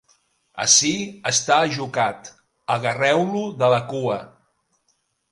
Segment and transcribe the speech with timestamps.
[0.63, 0.93] Ací
[1.31, 2.31] està ajocat,
[2.77, 4.17] agarreu-lo de la cua.